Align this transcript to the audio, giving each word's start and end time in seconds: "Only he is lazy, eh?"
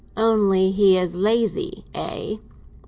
"Only 0.17 0.71
he 0.71 0.97
is 0.97 1.13
lazy, 1.13 1.83
eh?" 1.93 2.37